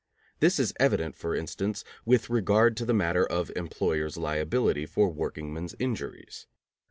[0.39, 5.75] This is evident, for instance, with regard to the matter of employers' liability for workingmen's
[5.77, 6.47] injuries.